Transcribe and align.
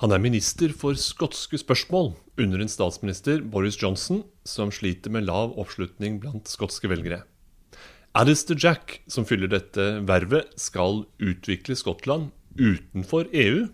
Han 0.00 0.14
er 0.16 0.22
minister 0.22 0.72
for 0.72 0.96
skotske 0.96 1.58
spørsmål 1.60 2.14
under 2.40 2.62
en 2.62 2.70
statsminister, 2.72 3.42
Boris 3.44 3.76
Johnson, 3.76 4.22
som 4.48 4.70
sliter 4.72 5.12
med 5.12 5.26
lav 5.26 5.52
oppslutning 5.60 6.14
blant 6.22 6.48
skotske 6.48 6.88
velgere. 6.88 7.18
Alistair 8.16 8.56
Jack, 8.56 9.02
som 9.12 9.26
fyller 9.28 9.50
dette 9.52 9.84
vervet, 10.08 10.54
skal 10.56 11.02
utvikle 11.20 11.76
Skottland 11.76 12.30
utenfor 12.56 13.28
EU 13.28 13.66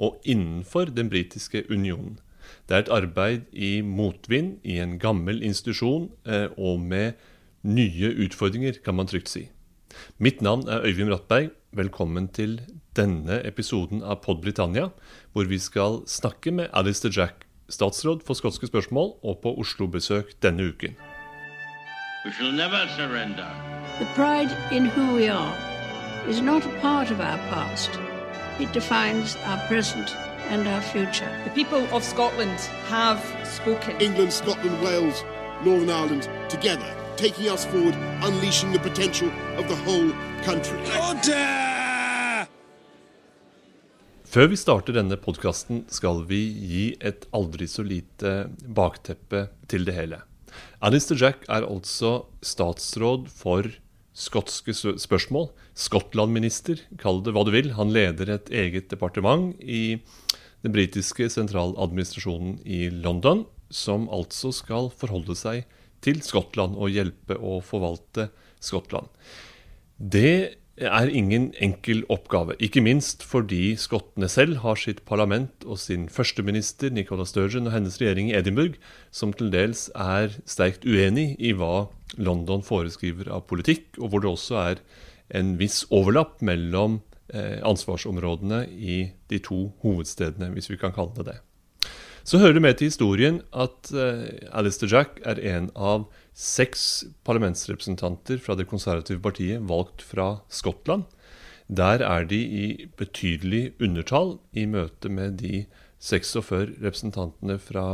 og 0.00 0.24
innenfor 0.24 0.88
den 0.88 1.12
britiske 1.12 1.66
unionen. 1.68 2.16
Det 2.64 2.78
er 2.78 2.86
et 2.86 2.94
arbeid 3.02 3.44
i 3.52 3.82
motvind 3.84 4.64
i 4.64 4.78
en 4.80 4.96
gammel 4.96 5.44
institusjon 5.44 6.08
eh, 6.24 6.48
og 6.56 6.80
med 6.80 7.20
nye 7.60 8.14
utfordringer, 8.24 8.80
kan 8.80 8.96
man 8.96 9.12
trygt 9.12 9.28
si. 9.36 9.50
Mitt 10.16 10.40
navn 10.40 10.64
er 10.64 10.80
Øyvind 10.88 11.12
Brattberg. 11.12 11.52
Velkommen 11.74 12.28
til 12.30 12.60
denne 12.94 13.40
episoden 13.42 14.04
av 14.06 14.20
Pod 14.22 14.38
Britannia, 14.44 14.92
hvor 15.34 15.48
vi 15.50 15.56
skal 15.58 16.04
snakke 16.06 16.52
med 16.54 16.68
Alistair 16.70 17.10
Jack, 17.10 17.48
statsråd 17.66 18.22
for 18.22 18.38
skotske 18.38 18.68
spørsmål, 18.70 19.08
og 19.26 19.40
på 19.42 19.50
Oslo-besøk 19.58 20.36
denne 20.38 20.68
uken. 20.70 20.94
We 22.24 22.30
shall 22.30 22.54
never 22.54 22.86
surrender. 22.94 23.50
The 23.98 24.06
pride 24.14 24.54
in 24.70 24.86
who 24.86 25.16
we 25.16 25.26
are 25.26 25.56
is 26.30 26.40
not 26.40 26.62
a 26.64 26.78
part 26.80 27.10
of 27.10 27.18
our 27.18 27.42
past. 27.50 27.90
It 28.60 28.70
defines 28.72 29.34
our 29.50 29.58
present 29.66 30.14
and 30.50 30.68
our 30.68 30.82
future. 30.94 31.30
The 31.42 31.54
people 31.58 31.82
of 31.90 32.04
Scotland 32.04 32.70
have 32.86 33.18
spoken. 33.44 33.98
England, 34.00 34.32
Scotland, 34.32 34.78
Wales, 34.80 35.24
Northern 35.64 35.90
Ireland 35.90 36.28
together, 36.48 36.94
taking 37.16 37.48
us 37.48 37.64
forward, 37.64 37.94
unleashing 38.22 38.72
the 38.72 38.78
potential 38.78 39.28
of 39.58 39.68
the 39.68 39.76
whole 39.84 40.10
country. 40.44 40.78
Før 44.24 44.48
vi 44.50 44.56
starter 44.58 44.96
denne 44.96 45.14
podkasten, 45.22 45.84
skal 45.94 46.24
vi 46.26 46.40
gi 46.42 46.86
et 46.98 47.28
aldri 47.30 47.68
så 47.70 47.84
lite 47.86 48.48
bakteppe 48.66 49.46
til 49.70 49.86
det 49.86 49.94
hele. 49.94 50.18
Alistair 50.82 51.20
Jack 51.20 51.46
er 51.46 51.62
altså 51.62 52.24
statsråd 52.42 53.28
for 53.30 53.68
skotske 54.14 54.74
spørsmål. 54.74 55.52
Skottland-minister, 55.78 56.82
kall 56.98 57.22
det 57.22 57.34
hva 57.34 57.46
du 57.46 57.52
vil. 57.54 57.72
Han 57.78 57.94
leder 57.94 58.34
et 58.34 58.50
eget 58.50 58.90
departement 58.90 59.54
i 59.62 60.00
den 60.66 60.74
britiske 60.74 61.28
sentraladministrasjonen 61.30 62.58
i 62.66 62.88
London, 62.90 63.44
som 63.70 64.08
altså 64.10 64.50
skal 64.54 64.90
forholde 64.90 65.38
seg 65.38 65.62
til 65.62 65.80
Skottland 66.24 66.76
og 66.76 66.92
hjelpe 66.92 67.38
å 67.40 67.60
forvalte 67.64 68.28
Skottland. 68.60 69.08
Det 69.96 70.56
er 70.74 71.06
ingen 71.06 71.52
enkel 71.62 72.02
oppgave, 72.10 72.56
ikke 72.58 72.82
minst 72.82 73.22
fordi 73.22 73.76
skottene 73.78 74.26
selv 74.28 74.58
har 74.64 74.78
sitt 74.80 75.04
parlament 75.06 75.62
og 75.64 75.78
sin 75.78 76.08
førsteminister 76.10 76.90
Nicola 76.90 77.26
Sturgeon 77.28 77.68
og 77.68 77.76
hennes 77.76 78.00
regjering 78.00 78.32
i 78.32 78.36
Edinburgh, 78.40 78.74
som 79.14 79.32
til 79.32 79.52
dels 79.54 79.86
er 79.94 80.34
sterkt 80.50 80.84
uenig 80.84 81.36
i 81.38 81.54
hva 81.54 81.86
London 82.18 82.64
foreskriver 82.66 83.30
av 83.30 83.46
politikk, 83.50 83.86
og 84.00 84.10
hvor 84.10 84.24
det 84.24 84.32
også 84.32 84.60
er 84.64 84.84
en 85.34 85.54
viss 85.60 85.84
overlapp 85.94 86.42
mellom 86.42 87.00
eh, 87.32 87.62
ansvarsområdene 87.64 88.64
i 88.74 88.98
de 89.30 89.40
to 89.42 89.68
hovedstedene, 89.84 90.50
hvis 90.54 90.72
vi 90.72 90.80
kan 90.80 90.94
kalle 90.94 91.14
det 91.20 91.30
det. 91.30 91.38
Så 92.24 92.38
hører 92.40 92.56
det 92.56 92.62
med 92.64 92.78
til 92.80 92.88
historien 92.88 93.42
at 93.52 93.90
uh, 93.92 94.24
Alistair 94.56 94.88
Jack 94.88 95.18
er 95.28 95.36
en 95.44 95.68
av 95.76 96.06
seks 96.32 97.04
parlamentsrepresentanter 97.28 98.40
fra 98.40 98.56
det 98.56 98.64
konservative 98.70 99.20
partiet 99.20 99.66
valgt 99.68 100.00
fra 100.00 100.38
Skottland. 100.48 101.04
Der 101.68 102.00
er 102.00 102.24
de 102.24 102.40
i 102.40 102.66
betydelig 102.96 103.74
undertall 103.76 104.38
i 104.56 104.64
møte 104.64 105.12
med 105.12 105.36
de 105.44 105.66
46 106.00 106.80
representantene 106.80 107.58
fra 107.60 107.86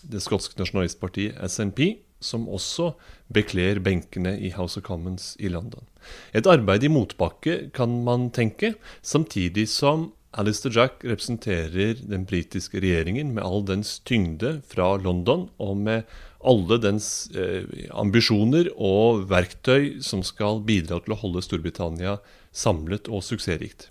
det 0.00 0.24
skotske 0.24 0.56
nasjonalistpartiet 0.56 1.36
SNP, 1.48 2.00
som 2.24 2.48
også 2.48 2.94
bekler 3.32 3.82
benkene 3.84 4.32
i 4.40 4.50
House 4.56 4.80
of 4.80 4.86
Commons 4.88 5.34
i 5.38 5.52
London. 5.52 5.84
Et 6.32 6.46
arbeid 6.48 6.88
i 6.88 6.92
motbakke, 6.92 7.68
kan 7.74 8.00
man 8.04 8.30
tenke, 8.34 8.74
samtidig 9.02 9.68
som 9.68 10.08
Alistair 10.36 10.72
Jack 10.74 11.04
representerer 11.08 12.00
den 12.04 12.26
britiske 12.28 12.82
regjeringen 12.84 13.32
med 13.36 13.46
all 13.46 13.62
dens 13.64 13.96
tyngde 14.04 14.58
fra 14.68 14.90
London, 15.00 15.46
og 15.56 15.76
med 15.80 16.04
alle 16.44 16.78
dens 16.82 17.30
eh, 17.34 17.64
ambisjoner 17.96 18.68
og 18.76 19.24
verktøy 19.30 19.98
som 20.04 20.20
skal 20.26 20.60
bidra 20.68 21.00
til 21.02 21.16
å 21.16 21.20
holde 21.22 21.42
Storbritannia 21.42 22.18
samlet 22.52 23.08
og 23.08 23.24
suksessrikt. 23.26 23.88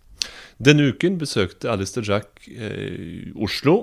Denne 0.61 0.91
uken 0.93 1.17
besøkte 1.21 1.71
Alistair 1.73 2.05
Jack 2.07 2.45
eh, 2.49 3.33
Oslo 3.35 3.75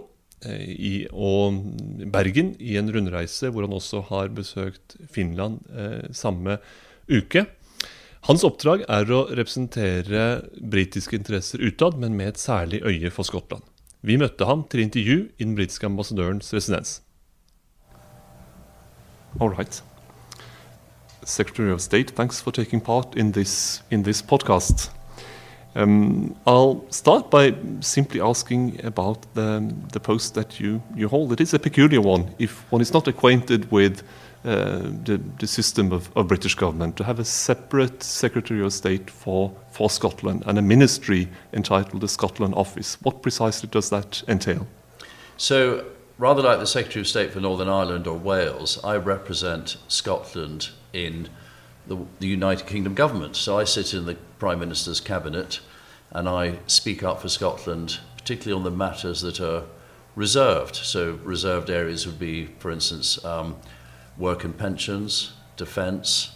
eh, 0.47 0.71
i, 0.71 0.95
og 1.11 1.59
Bergen 2.15 2.55
i 2.63 2.79
en 2.81 2.91
rundreise 2.95 3.51
hvor 3.51 3.67
han 3.67 3.77
også 3.77 4.07
har 4.13 4.33
besøkt 4.35 4.97
Finland 5.11 5.61
eh, 5.75 6.07
samme 6.15 6.59
uke. 7.11 7.47
Hans 8.25 8.41
oppdrag 8.41 8.87
er 8.89 9.11
å 9.13 9.27
representere 9.37 10.21
britiske 10.57 11.13
interesser 11.19 11.61
utad, 11.61 11.99
men 12.01 12.15
med 12.17 12.31
et 12.31 12.39
særlig 12.41 12.81
øye 12.81 13.11
for 13.13 13.29
Skottland. 13.29 13.61
Vi 14.01 14.17
møtte 14.17 14.47
ham 14.49 14.63
til 14.73 14.81
intervju 14.81 15.17
i 15.37 15.45
den 15.45 15.53
britiske 15.59 15.85
ambassadørens 15.85 16.49
residens. 16.57 17.03
All 19.41 19.53
right. 19.53 19.83
Secretary 21.25 21.71
of 21.73 21.81
State, 21.85 22.17
thanks 22.17 22.41
for 22.41 22.51
taking 22.51 22.81
part 22.81 23.15
in 23.15 23.33
this 23.33 23.83
in 23.91 24.05
this 24.05 24.23
podcast. 24.23 24.91
Um, 25.75 26.35
I'll 26.47 26.81
start 26.91 27.31
by 27.31 27.53
simply 27.83 28.21
asking 28.21 28.81
about 28.85 29.27
the, 29.35 29.71
the 29.93 30.01
post 30.01 30.35
that 30.35 30.61
you, 30.61 30.81
you 30.97 31.09
hold. 31.09 31.33
It 31.33 31.41
is 31.41 31.53
a 31.53 31.59
peculiar 31.59 32.01
one 32.01 32.33
if 32.39 32.65
one 32.73 32.81
is 32.81 32.93
not 32.95 33.07
acquainted 33.07 33.71
with 33.71 34.03
the, 34.45 35.21
the 35.39 35.47
system 35.47 35.91
of, 35.91 36.15
of 36.17 36.29
British 36.29 36.55
government 36.55 36.97
to 36.99 37.05
have 37.05 37.19
a 37.19 37.25
separate 37.25 38.03
Secretary 38.03 38.63
of 38.63 38.73
State 38.73 39.11
for, 39.11 39.55
for 39.71 39.89
Scotland 39.89 40.45
and 40.47 40.59
a 40.59 40.63
ministry 40.63 41.29
entitled 41.53 42.03
the 42.03 42.09
Scotland 42.09 42.55
Office. 42.55 42.99
What 43.03 43.23
precisely 43.23 43.69
does 43.71 43.89
that 43.91 44.23
entail? 44.29 44.67
So, 45.39 45.87
rather 46.19 46.43
like 46.43 46.59
the 46.59 46.67
Secretary 46.67 47.01
of 47.01 47.09
State 47.09 47.33
for 47.33 47.41
Northern 47.41 47.69
Ireland 47.69 48.07
or 48.07 48.19
Wales, 48.19 48.79
I 48.85 48.97
represent 48.97 49.79
Scotland 49.89 50.71
in 50.93 51.29
the, 51.87 51.97
the 52.21 52.27
United 52.27 52.67
Kingdom 52.67 52.95
government. 52.95 53.37
So, 53.37 53.59
I 53.59 53.65
sit 53.65 53.95
in 53.95 54.05
the 54.05 54.17
Prime 54.39 54.61
Minister's 54.61 55.01
cabinet 55.01 55.61
and 56.11 56.29
I 56.29 56.59
speak 56.67 57.03
up 57.03 57.23
for 57.23 57.31
Scotland, 57.31 57.99
particularly 58.19 58.59
on 58.59 58.65
the 58.65 58.77
matters 58.77 59.23
that 59.23 59.41
are 59.41 59.65
reserved. 60.15 60.77
So, 60.77 61.19
reserved 61.25 61.71
areas 61.71 62.07
would 62.07 62.19
be, 62.19 62.47
for 62.59 62.71
instance, 62.71 63.25
um, 63.25 63.57
work 64.17 64.45
and 64.45 64.57
pensions, 64.57 65.33
defence. 65.57 66.31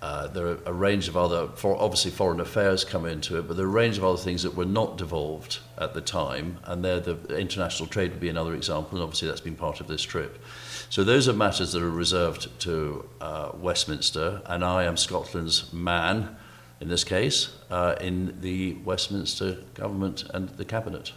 Uh, 0.00 0.26
there 0.26 0.46
are 0.46 0.58
a 0.66 0.72
range 0.72 1.06
of 1.06 1.16
other, 1.16 1.46
for 1.54 1.80
obviously 1.80 2.10
foreign 2.10 2.40
affairs 2.40 2.84
come 2.84 3.06
into 3.06 3.38
it, 3.38 3.46
but 3.46 3.56
there 3.56 3.66
are 3.66 3.68
a 3.68 3.72
range 3.72 3.98
of 3.98 4.04
other 4.04 4.18
things 4.18 4.42
that 4.42 4.56
were 4.56 4.64
not 4.64 4.98
devolved 4.98 5.60
at 5.78 5.94
the 5.94 6.00
time, 6.00 6.58
and 6.64 6.84
there 6.84 6.98
the 6.98 7.36
international 7.36 7.88
trade 7.88 8.10
would 8.10 8.20
be 8.20 8.28
another 8.28 8.54
example, 8.54 8.96
and 8.96 9.04
obviously 9.04 9.28
that's 9.28 9.40
been 9.40 9.54
part 9.54 9.80
of 9.80 9.86
this 9.86 10.02
trip. 10.02 10.42
So 10.90 11.04
those 11.04 11.28
are 11.28 11.32
matters 11.32 11.70
that 11.72 11.82
are 11.82 11.90
reserved 11.90 12.48
to 12.60 13.08
uh, 13.20 13.52
Westminster, 13.54 14.42
and 14.46 14.64
I 14.64 14.84
am 14.84 14.96
Scotland's 14.96 15.72
man, 15.72 16.36
in 16.80 16.88
this 16.88 17.04
case, 17.04 17.50
uh, 17.70 17.94
in 18.00 18.40
the 18.40 18.74
Westminster 18.84 19.58
government 19.74 20.24
and 20.34 20.48
the 20.48 20.64
cabinet. 20.64 21.12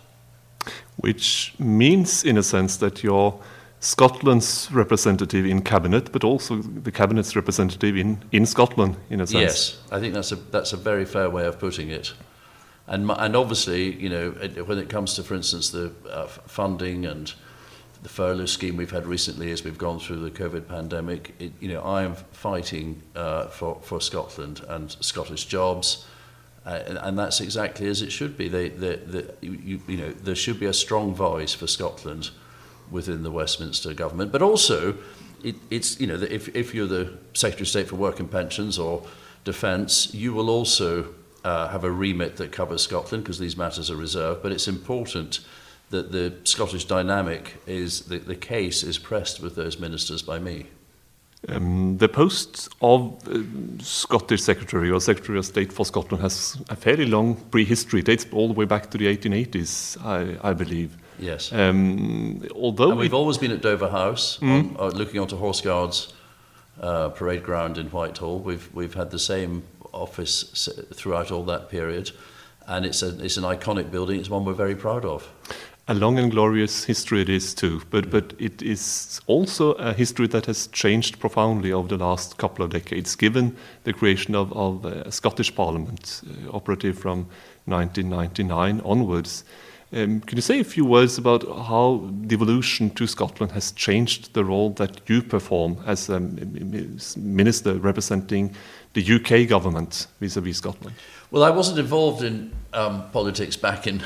Which 0.98 1.56
means, 1.58 2.24
in 2.24 2.38
a 2.38 2.44
sense, 2.44 2.78
that 2.78 3.04
you're 3.04 3.40
Scotland's 3.86 4.68
representative 4.72 5.46
in 5.46 5.62
cabinet, 5.62 6.12
but 6.12 6.24
also 6.24 6.56
the 6.56 6.92
cabinet's 6.92 7.36
representative 7.36 7.96
in, 7.96 8.18
in 8.32 8.48
Scotland, 8.48 8.98
in 9.12 9.22
a 9.22 9.28
sense. 9.28 9.42
Yes, 9.42 9.78
I 9.92 10.00
think 10.00 10.16
that's 10.16 10.32
a 10.32 10.38
that's 10.38 10.74
a 10.74 10.78
very 10.78 11.06
fair 11.06 11.30
way 11.30 11.46
of 11.46 11.60
putting 11.60 11.90
it. 11.92 12.14
And 12.88 13.12
and 13.12 13.36
obviously, 13.36 13.94
you 13.94 14.10
know, 14.10 14.32
when 14.66 14.80
it 14.80 14.90
comes 14.90 15.14
to, 15.16 15.24
for 15.24 15.36
instance, 15.36 15.70
the 15.70 15.92
uh, 16.10 16.26
funding 16.26 17.06
and 17.06 17.32
the 18.02 18.10
furlough 18.10 18.48
scheme 18.48 18.76
we've 18.76 18.90
had 18.90 19.06
recently 19.06 19.52
as 19.52 19.64
we've 19.64 19.78
gone 19.78 20.00
through 20.00 20.28
the 20.28 20.32
COVID 20.32 20.68
pandemic, 20.68 21.36
it, 21.38 21.52
you 21.60 21.68
know, 21.68 21.82
I 21.82 22.06
am 22.06 22.16
fighting 22.32 23.04
uh, 23.16 23.50
for 23.50 23.80
for 23.84 24.02
Scotland 24.02 24.62
and 24.68 24.96
Scottish 25.00 25.46
jobs. 25.46 26.08
Uh, 26.66 26.82
and, 26.88 26.98
and 26.98 27.20
that's 27.20 27.40
exactly 27.40 27.88
as 27.88 28.02
it 28.02 28.12
should 28.12 28.36
be. 28.36 28.48
They, 28.48 28.70
they, 28.70 28.96
they, 28.96 29.28
you, 29.42 29.80
you 29.88 29.98
know, 29.98 30.10
there 30.10 30.34
should 30.34 30.60
be 30.60 30.66
a 30.66 30.74
strong 30.74 31.14
voice 31.14 31.54
for 31.54 31.68
Scotland 31.68 32.32
within 32.92 33.24
the 33.24 33.32
Westminster 33.32 33.94
government, 33.94 34.32
but 34.32 34.42
also 34.42 34.98
it, 35.44 35.56
it's 35.70 36.00
you 36.00 36.08
know 36.08 36.16
if, 36.16 36.54
if 36.56 36.74
you're 36.74 36.88
the 36.88 37.18
Secretary 37.34 37.64
of 37.64 37.68
State 37.68 37.88
for 37.88 37.96
Work 37.96 38.20
and 38.20 38.30
Pensions 38.30 38.80
or 38.80 39.04
Defence, 39.44 40.14
you 40.14 40.34
will 40.34 40.50
also 40.50 41.14
uh, 41.44 41.68
have 41.68 41.84
a 41.84 41.92
remit 41.92 42.38
that 42.38 42.52
covers 42.52 42.82
Scotland 42.82 43.24
because 43.24 43.38
these 43.38 43.56
matters 43.56 43.92
are 43.92 43.96
reserved. 43.96 44.42
But 44.42 44.52
it's 44.52 44.68
important 44.68 45.42
that 45.92 46.12
the 46.12 46.34
Scottish 46.44 46.86
dynamic 46.86 47.62
is 47.68 48.02
the, 48.02 48.18
the 48.18 48.36
case 48.36 48.82
is 48.82 48.98
pressed 48.98 49.40
with 49.40 49.56
those 49.56 49.80
ministers 49.80 50.24
by 50.24 50.40
me. 50.40 50.66
Um, 51.50 51.98
the 51.98 52.08
post 52.10 52.70
of 52.82 53.28
uh, 53.28 53.40
Scottish 53.80 54.42
Secretary 54.42 54.90
or 54.90 55.00
Secretary 55.00 55.38
of 55.38 55.46
State 55.46 55.72
for 55.72 55.86
Scotland 55.86 56.24
has 56.24 56.58
a 56.70 56.76
fairly 56.76 57.06
long 57.06 57.36
prehistory. 57.52 58.00
It 58.00 58.06
dates 58.08 58.26
all 58.32 58.48
the 58.48 58.54
way 58.54 58.66
back 58.66 58.90
to 58.92 58.98
the 58.98 59.06
1880s, 59.16 59.98
I, 60.04 60.50
I 60.50 60.54
believe. 60.54 60.98
Yes. 61.20 61.52
Um, 61.54 62.42
although 62.56 62.90
and 62.92 63.00
we've 63.00 63.14
it- 63.14 63.16
always 63.16 63.38
been 63.38 63.52
at 63.52 63.62
Dover 63.62 63.90
House, 63.90 64.42
on, 64.42 64.76
uh, 64.80 64.88
looking 64.88 65.20
onto 65.22 65.38
Horse 65.38 65.62
Guards 65.62 66.14
uh, 66.82 67.10
parade 67.10 67.44
ground 67.44 67.78
in 67.78 67.88
Whitehall. 67.88 68.40
We've 68.40 68.68
we've 68.74 68.96
had 68.96 69.12
the 69.12 69.20
same 69.20 69.64
office 69.94 70.68
throughout 70.94 71.32
all 71.32 71.44
that 71.46 71.70
period, 71.70 72.12
and 72.68 72.86
it's 72.86 73.02
a 73.04 73.18
it's 73.24 73.38
an 73.38 73.44
iconic 73.44 73.92
building. 73.92 74.20
It's 74.20 74.30
one 74.30 74.44
we're 74.46 74.54
very 74.54 74.76
proud 74.76 75.06
of. 75.06 75.30
A 75.88 75.94
long 75.94 76.18
and 76.18 76.32
glorious 76.32 76.84
history 76.86 77.22
it 77.22 77.30
is 77.30 77.54
too, 77.54 77.82
but 77.92 78.10
but 78.10 78.34
it 78.40 78.62
is 78.62 79.22
also 79.28 79.74
a 79.74 79.94
history 79.94 80.28
that 80.28 80.48
has 80.48 80.68
changed 80.68 81.20
profoundly 81.20 81.72
over 81.72 81.88
the 81.88 81.98
last 81.98 82.38
couple 82.38 82.66
of 82.66 82.72
decades, 82.72 83.16
given 83.16 83.56
the 83.84 83.94
creation 83.94 84.34
of, 84.34 84.52
of 84.54 84.86
a 84.86 85.12
Scottish 85.12 85.54
Parliament, 85.54 86.22
uh, 86.26 86.56
operative 86.56 86.98
from 86.98 87.28
1999 87.66 88.82
onwards. 88.84 89.44
Um, 89.94 90.22
can 90.22 90.38
you 90.38 90.42
say 90.42 90.60
a 90.60 90.64
few 90.64 90.84
words 90.84 91.20
about 91.20 91.44
how 91.48 92.10
devolution 92.26 92.90
to 92.96 93.06
Scotland 93.06 93.52
has 93.52 93.72
changed 93.72 94.34
the 94.34 94.44
role 94.44 94.72
that 94.72 95.08
you 95.08 95.22
perform 95.22 95.78
as 95.86 96.10
a 96.10 96.20
minister 96.20 97.76
representing 97.76 98.56
the 98.94 99.04
UK 99.16 99.48
government 99.48 100.08
vis-à-vis 100.20 100.58
Scotland? 100.58 100.96
Well, 101.30 101.44
I 101.44 101.52
wasn't 101.52 101.78
involved 101.78 102.24
in 102.24 102.52
um, 102.74 103.04
politics 103.12 103.56
back 103.56 103.86
in. 103.86 104.02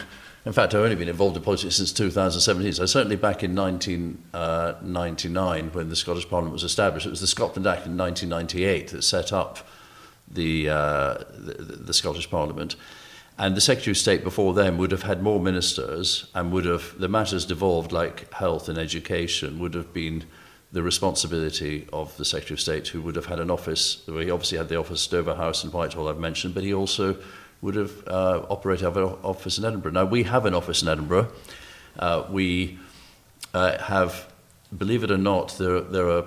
In 0.50 0.54
fact, 0.54 0.74
I've 0.74 0.82
only 0.82 0.96
been 0.96 1.10
involved 1.10 1.38
in 1.38 1.44
politics 1.44 1.76
since 1.76 1.94
2017. 1.94 2.74
So 2.74 2.88
certainly 2.88 3.16
back 3.16 3.44
in 3.44 3.54
1999, 3.54 5.72
when 5.74 5.90
the 5.90 5.96
Scottish 5.96 6.28
Parliament 6.28 6.54
was 6.54 6.64
established, 6.64 7.06
it 7.06 7.12
was 7.12 7.22
the 7.22 7.28
Scotland 7.28 7.68
Act 7.68 7.86
in 7.86 7.96
1998 7.96 8.88
that 8.88 9.04
set 9.04 9.32
up 9.32 9.60
the, 10.28 10.68
uh, 10.68 11.20
the, 11.38 11.78
the 11.82 11.94
Scottish 11.94 12.32
Parliament. 12.32 12.76
And 13.38 13.56
the 13.56 13.62
Secretary 13.62 13.92
of 13.92 14.00
State 14.00 14.24
before 14.24 14.56
then 14.56 14.80
would 14.80 14.90
have 14.90 15.04
had 15.04 15.22
more 15.22 15.40
ministers 15.40 16.32
and 16.34 16.52
would 16.52 16.66
have, 16.66 17.00
the 17.00 17.08
matters 17.08 17.46
devolved 17.46 17.92
like 17.92 18.34
health 18.34 18.68
and 18.68 18.80
education 18.80 19.60
would 19.60 19.76
have 19.76 19.94
been 19.94 20.24
the 20.72 20.82
responsibility 20.82 21.88
of 21.94 22.18
the 22.18 22.26
Secretary 22.26 22.56
of 22.56 22.62
State, 22.62 22.88
who 22.88 23.04
would 23.04 23.16
have 23.16 23.28
had 23.28 23.40
an 23.40 23.52
office. 23.52 24.02
He 24.08 24.32
obviously 24.32 24.58
had 24.58 24.70
the 24.70 24.78
office 24.78 25.06
Dover 25.06 25.36
House 25.36 25.64
in 25.64 25.70
Whitehall, 25.70 26.08
I've 26.08 26.18
mentioned, 26.18 26.56
but 26.56 26.64
he 26.64 26.74
also 26.74 27.18
would 27.62 27.76
have 27.76 28.08
uh, 28.08 28.46
operated 28.50 28.86
an 28.96 29.04
office 29.24 29.58
in 29.58 29.66
Edinburgh. 29.66 29.92
Now, 29.92 30.06
we 30.06 30.24
have 30.24 30.46
an 30.46 30.54
office 30.54 30.82
in 30.82 30.88
Edinburgh. 30.88 31.32
Uh, 31.98 32.26
we 32.30 32.80
uh, 33.54 33.78
have, 33.78 34.32
believe 34.76 35.04
it 35.04 35.12
or 35.12 35.18
not, 35.18 35.58
there, 35.58 35.82
there 35.82 36.10
are 36.10 36.26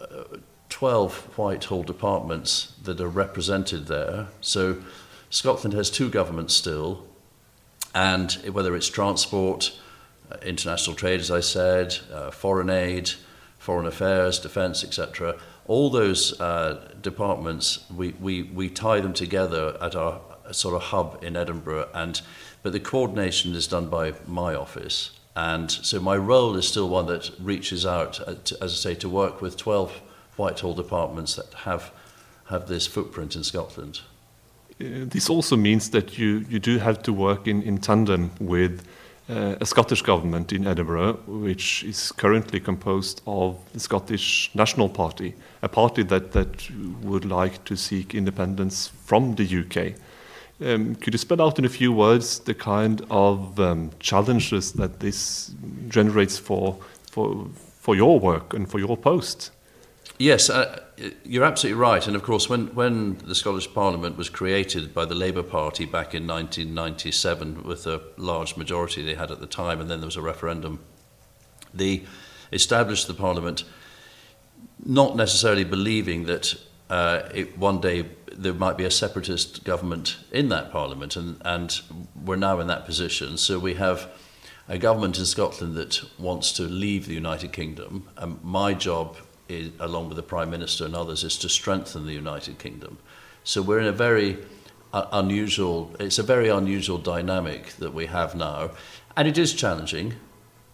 uh, 0.00 0.24
12 0.68 1.36
Whitehall 1.36 1.82
departments 1.82 2.74
that 2.84 3.00
are 3.00 3.08
represented 3.08 3.86
there. 3.86 4.28
So 4.40 4.76
Scotland 5.30 5.74
has 5.74 5.90
two 5.90 6.08
governments 6.08 6.54
still, 6.54 7.06
and 7.94 8.32
whether 8.52 8.76
it's 8.76 8.88
transport, 8.88 9.76
uh, 10.30 10.36
international 10.42 10.94
trade, 10.94 11.20
as 11.20 11.30
I 11.30 11.40
said, 11.40 11.96
uh, 12.12 12.30
foreign 12.30 12.70
aid, 12.70 13.10
foreign 13.58 13.86
affairs, 13.86 14.38
defence, 14.38 14.84
etc., 14.84 15.36
all 15.66 15.90
those 15.90 16.40
uh, 16.40 16.92
departments, 17.02 17.84
we, 17.94 18.12
we, 18.12 18.44
we 18.44 18.70
tie 18.70 19.00
them 19.00 19.12
together 19.12 19.76
at 19.82 19.94
our 19.94 20.18
sort 20.52 20.74
of 20.74 20.82
hub 20.82 21.18
in 21.22 21.36
Edinburgh, 21.36 21.88
and 21.94 22.20
but 22.62 22.72
the 22.72 22.80
coordination 22.80 23.54
is 23.54 23.66
done 23.66 23.88
by 23.88 24.14
my 24.26 24.54
office. 24.54 25.10
And 25.36 25.70
so 25.70 26.00
my 26.00 26.16
role 26.16 26.56
is 26.56 26.66
still 26.66 26.88
one 26.88 27.06
that 27.06 27.30
reaches 27.40 27.86
out, 27.86 28.20
uh, 28.26 28.34
to, 28.44 28.56
as 28.60 28.72
I 28.72 28.76
say, 28.76 28.94
to 28.96 29.08
work 29.08 29.40
with 29.40 29.56
12 29.56 30.00
Whitehall 30.36 30.74
departments 30.74 31.36
that 31.36 31.54
have, 31.64 31.92
have 32.46 32.66
this 32.66 32.88
footprint 32.88 33.36
in 33.36 33.44
Scotland. 33.44 34.00
Uh, 34.80 35.06
this 35.06 35.30
also 35.30 35.56
means 35.56 35.90
that 35.90 36.18
you, 36.18 36.44
you 36.48 36.58
do 36.58 36.78
have 36.78 37.02
to 37.04 37.12
work 37.12 37.46
in, 37.46 37.62
in 37.62 37.78
tandem 37.78 38.32
with 38.40 38.84
uh, 39.28 39.56
a 39.60 39.66
Scottish 39.66 40.02
government 40.02 40.52
in 40.52 40.66
Edinburgh, 40.66 41.20
which 41.26 41.84
is 41.84 42.12
currently 42.12 42.58
composed 42.58 43.20
of 43.26 43.58
the 43.72 43.80
Scottish 43.80 44.50
National 44.54 44.88
Party, 44.88 45.34
a 45.62 45.68
party 45.68 46.02
that, 46.02 46.32
that 46.32 46.68
would 47.02 47.24
like 47.24 47.64
to 47.64 47.76
seek 47.76 48.14
independence 48.14 48.88
from 49.04 49.34
the 49.34 49.44
UK. 49.44 49.94
Um, 50.60 50.96
could 50.96 51.14
you 51.14 51.18
spell 51.18 51.40
out 51.40 51.58
in 51.58 51.64
a 51.64 51.68
few 51.68 51.92
words 51.92 52.40
the 52.40 52.54
kind 52.54 53.04
of 53.10 53.60
um, 53.60 53.90
challenges 54.00 54.72
that 54.72 55.00
this 55.00 55.54
generates 55.86 56.36
for, 56.36 56.76
for, 57.10 57.46
for 57.78 57.94
your 57.94 58.18
work 58.18 58.54
and 58.54 58.68
for 58.68 58.80
your 58.80 58.96
post? 58.96 59.52
Yes, 60.18 60.50
uh, 60.50 60.80
you're 61.24 61.44
absolutely 61.44 61.80
right. 61.80 62.04
And 62.04 62.16
of 62.16 62.24
course, 62.24 62.48
when, 62.48 62.74
when 62.74 63.18
the 63.18 63.36
Scottish 63.36 63.72
Parliament 63.72 64.16
was 64.16 64.28
created 64.28 64.92
by 64.92 65.04
the 65.04 65.14
Labour 65.14 65.44
Party 65.44 65.84
back 65.84 66.12
in 66.12 66.26
1997 66.26 67.62
with 67.62 67.86
a 67.86 68.02
large 68.16 68.56
majority 68.56 69.02
they 69.04 69.14
had 69.14 69.30
at 69.30 69.38
the 69.38 69.46
time, 69.46 69.80
and 69.80 69.88
then 69.88 70.00
there 70.00 70.08
was 70.08 70.16
a 70.16 70.22
referendum, 70.22 70.80
they 71.72 72.04
established 72.52 73.06
the 73.06 73.14
Parliament 73.14 73.62
not 74.84 75.14
necessarily 75.14 75.64
believing 75.64 76.24
that 76.24 76.54
uh, 76.90 77.28
it, 77.32 77.56
one 77.56 77.80
day 77.80 78.04
there 78.38 78.54
might 78.54 78.76
be 78.76 78.84
a 78.84 78.90
separatist 78.90 79.64
government 79.64 80.16
in 80.30 80.48
that 80.48 80.70
Parliament, 80.70 81.16
and, 81.16 81.40
and 81.44 81.80
we're 82.24 82.36
now 82.36 82.60
in 82.60 82.68
that 82.68 82.86
position. 82.86 83.36
So 83.36 83.58
we 83.58 83.74
have 83.74 84.08
a 84.68 84.78
government 84.78 85.18
in 85.18 85.26
Scotland 85.26 85.74
that 85.74 86.00
wants 86.18 86.52
to 86.52 86.62
leave 86.62 87.06
the 87.06 87.14
United 87.14 87.52
Kingdom. 87.52 88.08
And 88.16 88.42
my 88.44 88.74
job, 88.74 89.16
is, 89.48 89.72
along 89.80 90.08
with 90.08 90.16
the 90.16 90.22
Prime 90.22 90.50
Minister 90.50 90.84
and 90.84 90.94
others, 90.94 91.24
is 91.24 91.36
to 91.38 91.48
strengthen 91.48 92.06
the 92.06 92.12
United 92.12 92.58
Kingdom. 92.58 92.98
So 93.42 93.60
we're 93.60 93.80
in 93.80 93.86
a 93.86 93.92
very 93.92 94.38
uh, 94.92 95.06
unusual, 95.10 95.94
it's 95.98 96.18
a 96.18 96.22
very 96.22 96.48
unusual 96.48 96.98
dynamic 96.98 97.72
that 97.78 97.92
we 97.92 98.06
have 98.06 98.34
now. 98.34 98.70
And 99.16 99.26
it 99.26 99.36
is 99.36 99.52
challenging, 99.52 100.14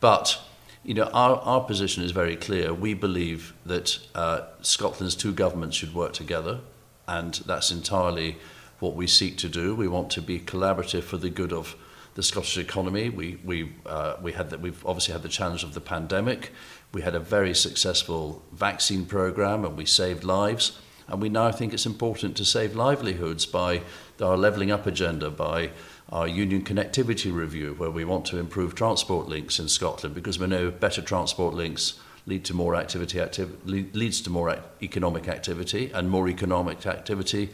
but 0.00 0.38
you 0.82 0.92
know, 0.92 1.04
our, 1.14 1.36
our 1.36 1.62
position 1.62 2.04
is 2.04 2.10
very 2.10 2.36
clear. 2.36 2.74
We 2.74 2.92
believe 2.92 3.54
that 3.64 3.98
uh, 4.14 4.42
Scotland's 4.60 5.14
two 5.14 5.32
governments 5.32 5.76
should 5.76 5.94
work 5.94 6.12
together, 6.12 6.60
and 7.06 7.34
that's 7.46 7.70
entirely 7.70 8.36
what 8.80 8.94
we 8.94 9.06
seek 9.06 9.36
to 9.38 9.48
do. 9.48 9.74
We 9.74 9.88
want 9.88 10.10
to 10.10 10.22
be 10.22 10.40
collaborative 10.40 11.02
for 11.02 11.16
the 11.16 11.30
good 11.30 11.52
of 11.52 11.76
the 12.14 12.22
Scottish 12.22 12.58
economy. 12.58 13.08
We, 13.08 13.38
we, 13.44 13.72
uh, 13.86 14.16
we 14.22 14.32
had 14.32 14.50
that, 14.50 14.60
we've 14.60 14.84
obviously 14.86 15.12
had 15.12 15.22
the 15.22 15.28
challenge 15.28 15.64
of 15.64 15.74
the 15.74 15.80
pandemic. 15.80 16.52
We 16.92 17.02
had 17.02 17.14
a 17.14 17.20
very 17.20 17.54
successful 17.54 18.42
vaccine 18.52 19.04
program, 19.06 19.64
and 19.64 19.76
we 19.76 19.86
saved 19.86 20.22
lives. 20.22 20.78
And 21.08 21.20
we 21.20 21.28
now 21.28 21.50
think 21.50 21.74
it's 21.74 21.86
important 21.86 22.36
to 22.36 22.44
save 22.44 22.76
livelihoods 22.76 23.46
by 23.46 23.82
our 24.22 24.36
levelling 24.36 24.70
up 24.70 24.86
agenda, 24.86 25.28
by 25.30 25.70
our 26.10 26.28
union 26.28 26.62
connectivity 26.62 27.34
review, 27.34 27.74
where 27.76 27.90
we 27.90 28.04
want 28.04 28.24
to 28.26 28.38
improve 28.38 28.74
transport 28.74 29.28
links 29.28 29.58
in 29.58 29.68
Scotland, 29.68 30.14
because 30.14 30.38
we 30.38 30.46
know 30.46 30.70
better 30.70 31.02
transport 31.02 31.54
links 31.54 32.00
lead 32.26 32.44
to 32.46 32.54
more 32.54 32.74
activity, 32.74 33.18
activ- 33.18 33.56
leads 33.94 34.20
to 34.22 34.30
more 34.30 34.56
economic 34.82 35.28
activity, 35.28 35.90
and 35.92 36.08
more 36.08 36.28
economic 36.28 36.86
activity 36.86 37.50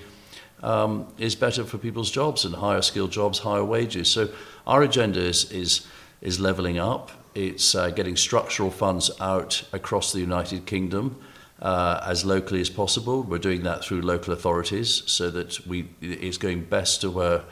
um, 0.62 1.06
is 1.18 1.34
better 1.34 1.64
for 1.64 1.78
people's 1.78 2.10
jobs 2.10 2.44
and 2.44 2.54
higher 2.54 2.82
skilled 2.82 3.10
jobs, 3.10 3.40
higher 3.40 3.64
wages. 3.64 4.08
So 4.08 4.28
our 4.66 4.82
agenda 4.82 5.20
is 5.20 5.50
is, 5.50 5.86
is 6.20 6.38
levelling 6.38 6.78
up. 6.78 7.10
It's 7.34 7.74
uh, 7.74 7.90
getting 7.90 8.16
structural 8.16 8.70
funds 8.70 9.10
out 9.20 9.62
across 9.72 10.12
the 10.12 10.20
United 10.20 10.66
Kingdom 10.66 11.20
uh, 11.62 12.00
as 12.06 12.24
locally 12.24 12.60
as 12.60 12.70
possible. 12.70 13.22
We're 13.22 13.38
doing 13.38 13.62
that 13.62 13.84
through 13.84 14.02
local 14.02 14.32
authorities 14.32 15.02
so 15.06 15.30
that 15.30 15.66
we 15.66 15.88
it's 16.00 16.38
going 16.38 16.64
best 16.64 17.00
to 17.02 17.10
where 17.10 17.42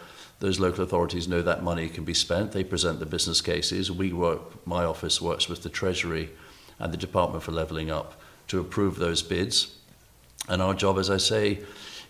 those 0.40 0.60
local 0.60 0.84
authorities 0.84 1.26
know 1.26 1.42
that 1.42 1.62
money 1.62 1.88
can 1.88 2.04
be 2.04 2.14
spent. 2.14 2.52
They 2.52 2.64
present 2.64 3.00
the 3.00 3.06
business 3.06 3.40
cases. 3.40 3.90
We 3.90 4.12
work. 4.12 4.66
My 4.66 4.84
office 4.84 5.20
works 5.20 5.48
with 5.48 5.62
the 5.62 5.68
Treasury 5.68 6.30
and 6.78 6.92
the 6.92 6.96
Department 6.96 7.42
for 7.42 7.52
Levelling 7.52 7.90
Up 7.90 8.14
to 8.48 8.60
approve 8.60 8.96
those 8.96 9.22
bids. 9.22 9.76
And 10.48 10.62
our 10.62 10.74
job, 10.74 10.98
as 10.98 11.10
I 11.10 11.18
say, 11.18 11.60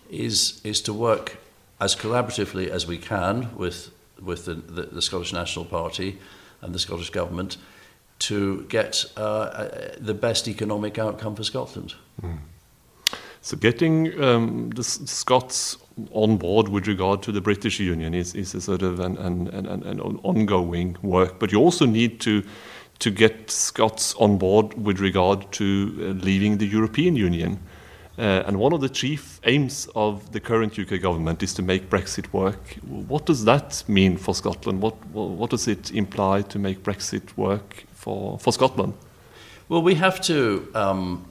is 0.09 0.61
is 0.63 0.81
to 0.81 0.93
work 0.93 1.37
as 1.79 1.95
collaboratively 1.95 2.67
as 2.67 2.87
we 2.87 2.97
can 2.97 3.55
with 3.55 3.91
with 4.21 4.45
the, 4.45 4.55
the, 4.55 4.83
the 4.83 5.01
Scottish 5.01 5.33
National 5.33 5.65
Party 5.65 6.17
and 6.61 6.73
the 6.73 6.79
Scottish 6.79 7.09
Government 7.09 7.57
to 8.19 8.65
get 8.69 9.05
uh, 9.15 9.67
the 9.97 10.13
best 10.13 10.47
economic 10.47 10.97
outcome 10.97 11.35
for 11.35 11.43
Scotland. 11.43 11.93
So 13.41 13.55
getting 13.55 14.21
um, 14.21 14.71
the 14.71 14.83
Scots 14.83 15.77
on 16.11 16.37
board 16.37 16.67
with 16.67 16.87
regard 16.87 17.23
to 17.23 17.31
the 17.31 17.39
British 17.39 17.79
Union 17.79 18.13
is, 18.13 18.35
is 18.35 18.53
a 18.53 18.61
sort 18.61 18.81
of 18.81 18.99
an, 18.99 19.17
an, 19.17 19.47
an 19.47 19.83
an 19.83 19.99
ongoing 20.23 20.97
work, 21.01 21.39
but 21.39 21.51
you 21.51 21.59
also 21.59 21.85
need 21.85 22.19
to 22.21 22.43
to 22.99 23.11
get 23.11 23.49
Scots 23.49 24.13
on 24.15 24.37
board 24.37 24.73
with 24.73 24.99
regard 24.99 25.51
to 25.53 25.65
uh, 25.99 26.03
leaving 26.23 26.57
the 26.57 26.65
European 26.65 27.15
Union. 27.15 27.59
Uh, 28.17 28.43
and 28.45 28.59
one 28.59 28.73
of 28.73 28.81
the 28.81 28.89
chief 28.89 29.39
aims 29.45 29.87
of 29.95 30.33
the 30.33 30.39
current 30.41 30.77
UK 30.77 31.01
government 31.01 31.41
is 31.41 31.53
to 31.53 31.61
make 31.61 31.89
Brexit 31.89 32.33
work. 32.33 32.75
What 32.85 33.25
does 33.25 33.45
that 33.45 33.83
mean 33.87 34.17
for 34.17 34.35
Scotland? 34.35 34.81
What, 34.81 34.93
what 35.13 35.49
does 35.49 35.67
it 35.67 35.91
imply 35.91 36.41
to 36.41 36.59
make 36.59 36.83
Brexit 36.83 37.37
work 37.37 37.85
for, 37.93 38.37
for 38.39 38.51
Scotland? 38.51 38.93
Well, 39.69 39.81
we 39.81 39.95
have 39.95 40.19
to. 40.21 40.69
Um, 40.75 41.25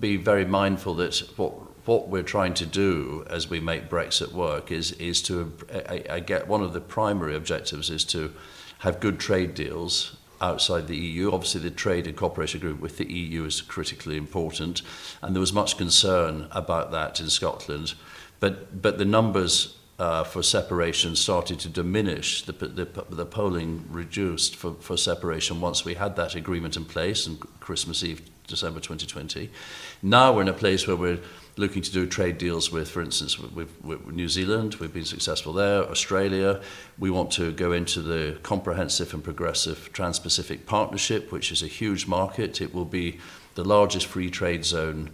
be 0.00 0.16
very 0.16 0.44
mindful 0.44 0.94
that 0.94 1.18
what 1.36 1.52
what 1.84 2.08
we're 2.08 2.22
trying 2.22 2.54
to 2.54 2.66
do 2.66 3.24
as 3.28 3.50
we 3.50 3.58
make 3.58 3.88
Brexit 3.88 4.32
work 4.32 4.70
is 4.70 4.92
is 4.92 5.22
to 5.22 5.52
I, 5.88 6.04
I 6.10 6.20
get 6.20 6.48
one 6.48 6.62
of 6.62 6.72
the 6.72 6.80
primary 6.80 7.34
objectives 7.34 7.90
is 7.90 8.04
to 8.06 8.32
have 8.78 9.00
good 9.00 9.18
trade 9.18 9.54
deals 9.54 10.16
outside 10.42 10.88
the 10.88 10.96
EU. 10.96 11.32
Obviously, 11.32 11.60
the 11.60 11.70
trade 11.70 12.06
and 12.06 12.16
cooperation 12.16 12.60
agreement 12.60 12.82
with 12.82 12.98
the 12.98 13.10
EU 13.10 13.44
is 13.44 13.60
critically 13.60 14.16
important, 14.16 14.82
and 15.22 15.34
there 15.34 15.40
was 15.40 15.52
much 15.52 15.78
concern 15.78 16.48
about 16.50 16.90
that 16.90 17.20
in 17.20 17.30
Scotland. 17.30 17.94
But 18.40 18.82
but 18.82 18.98
the 18.98 19.04
numbers 19.04 19.76
uh, 19.98 20.24
for 20.24 20.42
separation 20.42 21.14
started 21.14 21.60
to 21.60 21.68
diminish. 21.68 22.42
The, 22.42 22.52
the, 22.52 23.04
the 23.08 23.26
polling 23.26 23.84
reduced 23.88 24.56
for, 24.56 24.74
for 24.74 24.96
separation 24.96 25.60
once 25.60 25.84
we 25.84 25.94
had 25.94 26.16
that 26.16 26.34
agreement 26.34 26.76
in 26.76 26.84
place 26.84 27.28
on 27.28 27.36
Christmas 27.60 28.02
Eve, 28.02 28.22
December 28.48 28.80
2020. 28.80 29.48
Now 30.02 30.32
we're 30.32 30.42
in 30.42 30.48
a 30.48 30.54
place 30.54 30.88
where 30.88 30.96
we're 30.96 31.20
looking 31.56 31.82
to 31.82 31.92
do 31.92 32.06
trade 32.06 32.38
deals 32.38 32.72
with, 32.72 32.90
for 32.90 33.02
instance, 33.02 33.38
with, 33.38 33.72
with 33.82 34.06
New 34.06 34.28
Zealand. 34.28 34.76
We've 34.76 34.92
been 34.92 35.04
successful 35.04 35.52
there. 35.52 35.82
Australia. 35.84 36.62
We 36.98 37.10
want 37.10 37.30
to 37.32 37.52
go 37.52 37.72
into 37.72 38.00
the 38.00 38.38
comprehensive 38.42 39.12
and 39.12 39.22
progressive 39.22 39.92
Trans-Pacific 39.92 40.66
Partnership, 40.66 41.30
which 41.30 41.52
is 41.52 41.62
a 41.62 41.66
huge 41.66 42.06
market. 42.06 42.60
It 42.60 42.74
will 42.74 42.86
be 42.86 43.18
the 43.54 43.64
largest 43.64 44.06
free 44.06 44.30
trade 44.30 44.64
zone 44.64 45.10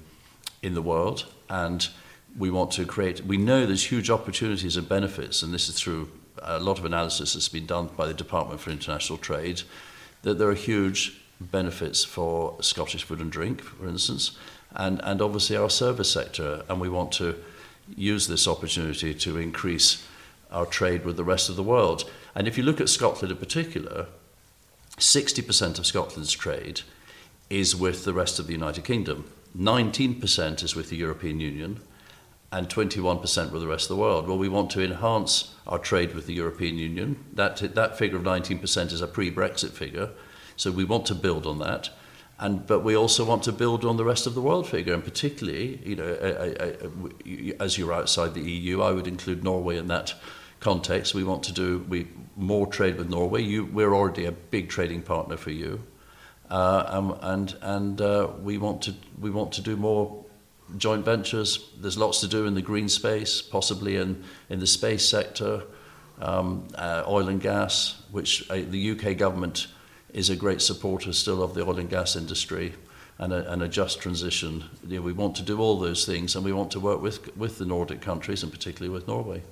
in 0.63 0.75
the 0.75 0.83
world, 0.83 1.27
and 1.49 1.89
we 2.37 2.51
want 2.51 2.71
to 2.73 2.85
create. 2.85 3.25
We 3.25 3.37
know 3.37 3.67
there's 3.67 3.91
huge 3.91 4.11
opportunities 4.11 4.77
and 4.77 4.89
benefits, 4.89 5.43
and 5.43 5.53
this 5.53 5.69
is 5.69 5.75
through 5.77 6.11
a 6.41 6.61
lot 6.61 6.79
of 6.79 6.85
analysis 6.85 7.35
that's 7.35 7.49
been 7.49 7.67
done 7.67 7.91
by 7.97 8.07
the 8.07 8.15
Department 8.15 8.61
for 8.61 8.71
International 8.71 9.19
Trade. 9.19 9.63
That 10.23 10.39
there 10.39 10.49
are 10.49 10.55
huge 10.55 11.21
benefits 11.41 12.05
for 12.05 12.57
Scottish 12.61 13.05
food 13.05 13.21
and 13.21 13.31
drink, 13.31 13.61
for 13.61 13.89
instance, 13.89 14.37
and, 14.75 15.01
and 15.03 15.21
obviously 15.21 15.57
our 15.57 15.71
service 15.71 16.11
sector. 16.11 16.65
And 16.69 16.81
we 16.81 16.89
want 16.89 17.13
to 17.13 17.37
use 17.97 18.27
this 18.27 18.47
opportunity 18.47 19.15
to 19.15 19.39
increase 19.39 20.07
our 20.51 20.67
trade 20.67 21.05
with 21.05 21.17
the 21.17 21.25
rest 21.25 21.49
of 21.49 21.57
the 21.57 21.63
world. 21.63 22.09
And 22.35 22.47
if 22.47 22.57
you 22.57 22.65
look 22.65 22.81
at 22.81 22.89
Scotland 22.89 23.33
in 23.33 23.39
particular, 23.39 24.07
60% 24.99 25.79
of 25.79 25.87
Scotland's 25.87 26.33
trade 26.33 26.83
is 27.51 27.75
with 27.75 28.05
the 28.05 28.13
rest 28.13 28.39
of 28.39 28.47
the 28.47 28.53
United 28.53 28.85
Kingdom. 28.85 29.31
19% 29.57 30.63
is 30.63 30.75
with 30.75 30.91
the 30.91 30.97
European 30.97 31.41
Union 31.41 31.81
and 32.51 32.69
21% 32.69 33.51
with 33.51 33.61
the 33.61 33.69
rest 33.69 33.91
of 33.91 33.97
the 33.97 34.03
world. 34.03 34.27
Well, 34.27 34.39
we 34.39 34.49
want 34.49 34.71
to 34.71 34.83
enhance 34.83 35.55
our 35.67 35.79
trade 35.79 36.15
with 36.15 36.27
the 36.27 36.35
European 36.35 36.77
Union. 36.77 37.25
That, 37.35 37.57
that 37.75 37.99
figure 37.99 38.17
of 38.17 38.25
19% 38.25 38.93
is 38.93 39.01
a 39.01 39.07
pre-Brexit 39.07 39.71
figure, 39.71 40.11
so 40.57 40.71
we 40.71 40.85
want 40.85 41.07
to 41.07 41.15
build 41.15 41.47
on 41.47 41.59
that. 41.59 41.91
And, 42.41 42.67
but 42.67 42.81
we 42.81 42.97
also 42.97 43.25
want 43.25 43.43
to 43.45 43.53
build 43.53 43.85
on 43.85 43.97
the 43.97 44.05
rest 44.05 44.27
of 44.27 44.35
the 44.35 44.41
world 44.41 44.69
figure, 44.69 44.95
and 44.95 45.03
particularly, 45.03 45.81
you 45.85 45.97
know, 45.97 46.17
I, 46.23 46.65
I, 46.65 46.69
I, 46.71 47.55
as 47.59 47.77
you're 47.77 47.93
outside 47.93 48.35
the 48.35 48.49
EU, 48.49 48.81
I 48.81 48.93
would 48.93 49.09
include 49.09 49.43
Norway 49.43 49.77
in 49.77 49.89
that 49.89 50.15
context. 50.61 51.15
We 51.15 51.25
want 51.25 51.43
to 51.45 51.53
do 51.53 51.85
we 51.89 52.07
more 52.37 52.67
trade 52.67 52.97
with 52.97 53.11
Norway. 53.11 53.43
You, 53.43 53.65
we're 53.65 53.95
already 53.95 54.25
a 54.25 54.33
big 54.33 54.69
trading 54.69 55.03
partner 55.03 55.37
for 55.37 55.51
you, 55.51 55.83
uh, 56.51 56.85
um, 56.87 57.19
and 57.23 57.57
and 57.61 58.01
uh, 58.01 58.29
we 58.41 58.57
want 58.57 58.83
to 58.83 58.95
we 59.21 59.31
want 59.31 59.53
to 59.53 59.61
do 59.61 59.77
more 59.77 60.25
joint 60.77 61.05
ventures. 61.05 61.71
There's 61.81 61.99
lots 61.99 62.21
to 62.21 62.29
do 62.29 62.47
in 62.47 62.55
the 62.55 62.63
green 62.63 62.89
space, 62.89 63.43
possibly 63.43 63.97
in 63.97 64.25
in 64.49 64.61
the 64.61 64.67
space 64.67 65.09
sector, 65.09 65.65
um, 66.21 66.69
uh, 66.77 67.03
oil 67.07 67.29
and 67.29 67.41
gas, 67.41 68.01
which 68.11 68.49
uh, 68.51 68.61
the 68.69 68.93
UK 68.93 69.17
government 69.17 69.67
is 70.13 70.31
a 70.31 70.37
great 70.37 70.61
supporter 70.61 71.13
still 71.13 71.43
of 71.43 71.55
the 71.55 71.63
oil 71.63 71.79
and 71.79 71.91
gas 71.91 72.17
industry 72.17 72.75
and 73.19 73.33
a, 73.33 73.53
and 73.53 73.63
a 73.63 73.69
just 73.69 74.01
transition. 74.01 74.65
You 74.87 74.97
know, 74.97 75.03
we 75.03 75.13
want 75.13 75.37
to 75.37 75.43
do 75.43 75.61
all 75.61 75.79
those 75.79 76.07
things 76.07 76.37
and 76.37 76.45
we 76.45 76.53
want 76.53 76.71
to 76.73 76.81
work 76.81 77.03
with, 77.03 77.37
with 77.37 77.59
the 77.59 77.67
Nordic 77.67 78.01
countries 78.01 78.43
and 78.43 78.53
particularly 78.53 78.93
with 78.93 79.09
Norway. 79.09 79.43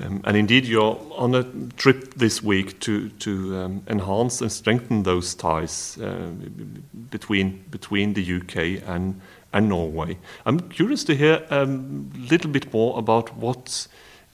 Um, 0.00 0.20
and 0.24 0.36
indeed, 0.36 0.66
you're 0.66 1.00
on 1.12 1.34
a 1.34 1.44
trip 1.76 2.14
this 2.14 2.42
week 2.42 2.80
to, 2.80 3.08
to 3.08 3.56
um, 3.56 3.82
enhance 3.86 4.40
and 4.42 4.52
strengthen 4.52 5.04
those 5.04 5.34
ties 5.34 5.96
uh, 5.98 6.32
between, 7.10 7.64
between 7.70 8.12
the 8.12 8.36
UK 8.36 8.86
and, 8.86 9.20
and 9.52 9.68
Norway. 9.68 10.18
I'm 10.44 10.60
curious 10.68 11.02
to 11.04 11.14
hear 11.14 11.46
a 11.50 11.62
um, 11.62 12.10
little 12.28 12.50
bit 12.50 12.72
more 12.74 12.98
about 12.98 13.34
what, 13.36 13.86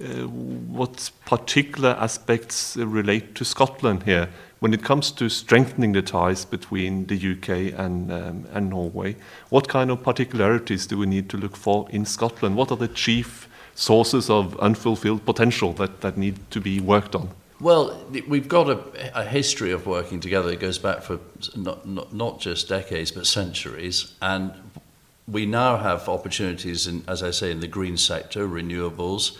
uh, 0.03 0.27
what 0.27 1.11
particular 1.27 1.91
aspects 1.91 2.77
relate 2.77 3.35
to 3.37 3.45
Scotland 3.45 4.03
here 4.03 4.31
when 4.63 4.73
it 4.73 4.85
comes 4.85 5.11
to 5.11 5.29
strengthening 5.29 5.91
the 5.91 6.01
ties 6.01 6.45
between 6.45 7.05
the 7.07 7.17
UK 7.33 7.77
and, 7.77 8.13
um, 8.13 8.47
and 8.53 8.71
Norway, 8.71 9.17
what 9.49 9.67
kind 9.67 9.91
of 9.91 10.05
particularities 10.05 10.87
do 10.87 10.97
we 10.97 11.05
need 11.05 11.29
to 11.31 11.37
look 11.37 11.57
for 11.57 11.89
in 11.91 12.05
Scotland? 12.05 12.55
What 12.55 12.71
are 12.71 12.77
the 12.77 12.87
chief 12.87 13.49
sources 13.75 14.31
of 14.31 14.57
unfulfilled 14.61 15.27
potential 15.27 15.73
that, 15.73 16.01
that 16.03 16.17
need 16.17 16.49
to 16.53 16.61
be 16.61 16.79
worked 16.79 17.17
on? 17.17 17.31
Well, 17.61 18.01
we've 18.29 18.47
got 18.47 18.71
a, 18.71 19.19
a 19.19 19.25
history 19.25 19.73
of 19.73 19.85
working 19.85 20.21
together. 20.21 20.53
It 20.53 20.61
goes 20.61 20.79
back 20.79 21.03
for 21.03 21.19
not, 21.57 21.85
not, 21.85 22.15
not 22.15 22.39
just 22.39 22.69
decades, 22.69 23.11
but 23.11 23.27
centuries. 23.27 24.15
And 24.23 24.53
we 25.27 25.45
now 25.45 25.77
have 25.79 26.09
opportunities, 26.09 26.87
in, 26.87 27.03
as 27.09 27.25
I 27.25 27.33
say, 27.33 27.51
in 27.51 27.59
the 27.59 27.67
green 27.67 27.97
sector, 27.97 28.47
renewables, 28.47 29.37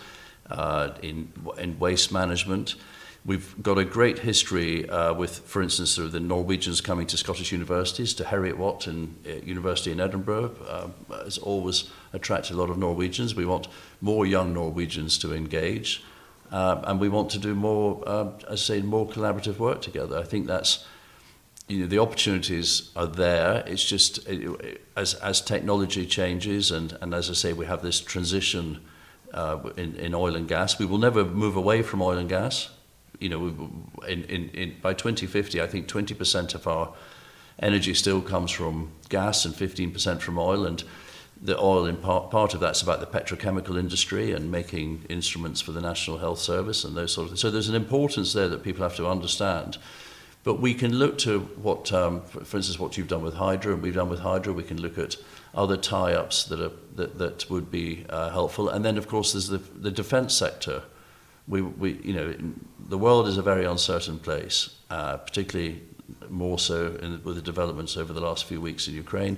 uh, 0.51 0.89
in, 1.01 1.31
in 1.57 1.79
waste 1.79 2.11
management. 2.11 2.75
We've 3.25 3.55
got 3.63 3.77
a 3.77 3.85
great 3.85 4.19
history 4.19 4.89
uh, 4.89 5.13
with, 5.13 5.39
for 5.39 5.61
instance, 5.61 5.91
sort 5.91 6.07
of 6.07 6.11
the 6.11 6.19
Norwegians 6.19 6.81
coming 6.81 7.07
to 7.07 7.15
Scottish 7.15 7.53
universities, 7.53 8.13
to 8.15 8.25
Heriot 8.25 8.57
Watt 8.57 8.85
and 8.85 9.15
uh, 9.25 9.35
University 9.45 9.93
in 9.93 10.01
Edinburgh 10.01 10.51
uh, 10.67 10.87
has 11.23 11.37
always 11.37 11.89
attracted 12.11 12.55
a 12.55 12.57
lot 12.57 12.69
of 12.69 12.77
Norwegians. 12.77 13.33
We 13.33 13.45
want 13.45 13.69
more 14.01 14.25
young 14.25 14.53
Norwegians 14.53 15.17
to 15.19 15.33
engage, 15.33 16.03
uh, 16.51 16.81
and 16.83 16.99
we 16.99 17.07
want 17.07 17.29
to 17.29 17.39
do 17.39 17.55
more, 17.55 18.03
uh, 18.05 18.31
I 18.51 18.55
say, 18.55 18.81
more 18.81 19.07
collaborative 19.07 19.57
work 19.57 19.81
together. 19.81 20.17
I 20.17 20.23
think 20.23 20.45
that's, 20.45 20.85
you 21.69 21.79
know, 21.79 21.87
the 21.87 21.99
opportunities 21.99 22.91
are 22.93 23.07
there. 23.07 23.63
It's 23.65 23.85
just 23.85 24.27
it, 24.27 24.81
as 24.97 25.13
as 25.13 25.39
technology 25.39 26.05
changes, 26.05 26.71
and 26.71 26.97
and 26.99 27.13
as 27.13 27.29
I 27.29 27.33
say, 27.33 27.53
we 27.53 27.67
have 27.67 27.83
this 27.83 28.01
transition 28.01 28.81
uh, 29.33 29.59
in 29.77 29.95
in 29.95 30.13
oil 30.13 30.35
and 30.35 30.45
gas. 30.45 30.77
We 30.77 30.85
will 30.85 30.97
never 30.97 31.23
move 31.23 31.55
away 31.55 31.83
from 31.83 32.01
oil 32.01 32.17
and 32.17 32.27
gas 32.27 32.69
you 33.23 33.29
know, 33.29 33.71
in, 34.07 34.25
in, 34.25 34.49
in, 34.49 34.75
by 34.81 34.93
2050, 34.93 35.61
I 35.61 35.67
think 35.67 35.87
20% 35.87 36.53
of 36.53 36.67
our 36.67 36.93
energy 37.57 37.93
still 37.93 38.21
comes 38.21 38.51
from 38.51 38.91
gas 39.07 39.45
and 39.45 39.55
15% 39.55 40.19
from 40.19 40.37
oil. 40.37 40.65
And 40.65 40.83
the 41.41 41.57
oil, 41.57 41.85
in 41.85 41.95
part, 41.95 42.29
part 42.31 42.53
of 42.53 42.59
that's 42.59 42.81
about 42.81 42.99
the 42.99 43.05
petrochemical 43.05 43.79
industry 43.79 44.33
and 44.33 44.51
making 44.51 45.05
instruments 45.07 45.61
for 45.61 45.71
the 45.71 45.79
National 45.79 46.17
Health 46.17 46.39
Service 46.39 46.83
and 46.83 46.97
those 46.97 47.13
sort 47.13 47.25
of 47.25 47.29
things. 47.31 47.39
So 47.39 47.49
there's 47.49 47.69
an 47.69 47.75
importance 47.75 48.33
there 48.33 48.49
that 48.49 48.61
people 48.61 48.83
have 48.83 48.97
to 48.97 49.07
understand. 49.07 49.77
But 50.43 50.59
we 50.59 50.73
can 50.73 50.93
look 50.93 51.17
to 51.19 51.39
what, 51.39 51.93
um, 51.93 52.21
for, 52.23 52.57
instance, 52.57 52.77
what 52.77 52.97
you've 52.97 53.07
done 53.07 53.23
with 53.23 53.35
Hydra 53.35 53.73
and 53.73 53.81
we've 53.81 53.95
done 53.95 54.09
with 54.09 54.19
Hydra. 54.19 54.51
We 54.51 54.63
can 54.63 54.81
look 54.81 54.97
at 54.97 55.15
other 55.55 55.77
tie-ups 55.77 56.43
that 56.45 56.59
are 56.59 56.71
that, 56.95 57.17
that 57.17 57.49
would 57.49 57.71
be 57.71 58.05
uh, 58.09 58.29
helpful. 58.31 58.67
And 58.67 58.83
then, 58.83 58.97
of 58.97 59.07
course, 59.07 59.31
there's 59.31 59.47
the 59.47 59.59
the 59.59 59.91
defence 59.91 60.33
sector 60.33 60.83
we, 61.47 61.61
we, 61.61 61.93
you 62.03 62.13
know, 62.13 62.33
the 62.87 62.97
world 62.97 63.27
is 63.27 63.37
a 63.37 63.41
very 63.41 63.65
uncertain 63.65 64.19
place, 64.19 64.75
uh, 64.89 65.17
particularly 65.17 65.81
more 66.29 66.59
so 66.59 66.97
in, 67.01 67.23
with 67.23 67.35
the 67.35 67.41
developments 67.41 67.97
over 67.97 68.13
the 68.13 68.21
last 68.21 68.45
few 68.45 68.61
weeks 68.61 68.87
in 68.87 68.93
Ukraine. 68.93 69.37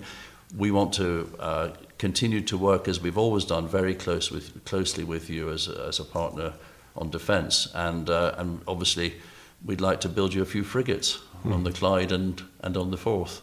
We 0.56 0.72
want 0.72 0.94
to 0.94 1.30
uh, 1.40 1.70
continue 1.98 2.42
to 2.42 2.58
work 2.58 2.88
as 2.88 3.00
we've 3.00 3.18
always 3.18 3.46
done, 3.46 3.68
very 3.68 3.96
close 3.96 4.32
with, 4.32 4.64
closely 4.66 5.04
with 5.04 5.30
you 5.30 5.52
as 5.52 5.68
a, 5.68 5.86
as 5.88 6.00
a 6.00 6.06
partner 6.06 6.54
on 6.96 7.10
defence, 7.10 7.70
and 7.74 8.10
uh, 8.10 8.36
and 8.38 8.62
obviously 8.68 9.16
we'd 9.66 9.82
like 9.82 10.00
to 10.02 10.10
build 10.10 10.34
you 10.34 10.42
a 10.42 10.46
few 10.46 10.64
frigates 10.64 11.20
mm. 11.44 11.54
on 11.54 11.64
the 11.64 11.72
Clyde 11.72 12.12
and 12.12 12.42
and 12.62 12.78
on 12.78 12.92
the 12.92 12.98
Forth 12.98 13.42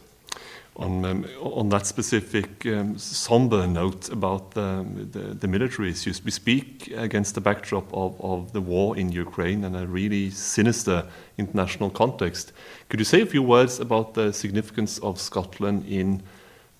on 0.76 1.04
um, 1.04 1.26
on 1.40 1.68
that 1.68 1.86
specific 1.86 2.64
um, 2.66 2.96
somber 2.96 3.66
note 3.66 4.08
about 4.08 4.52
the, 4.52 4.86
the, 5.10 5.34
the, 5.34 5.46
military 5.46 5.90
issues. 5.90 6.24
We 6.24 6.30
speak 6.30 6.90
against 6.96 7.34
the 7.34 7.42
backdrop 7.42 7.92
of, 7.92 8.18
of 8.20 8.52
the 8.52 8.60
war 8.60 8.96
in 8.96 9.12
Ukraine 9.12 9.64
and 9.64 9.76
a 9.76 9.86
really 9.86 10.30
sinister 10.30 11.06
international 11.36 11.90
context. 11.90 12.52
Could 12.88 13.00
you 13.00 13.04
say 13.04 13.20
a 13.20 13.26
few 13.26 13.42
words 13.42 13.80
about 13.80 14.14
the 14.14 14.32
significance 14.32 14.98
of 14.98 15.20
Scotland 15.20 15.84
in 15.86 16.22